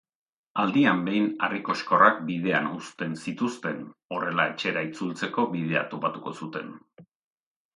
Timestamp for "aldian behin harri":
0.61-1.59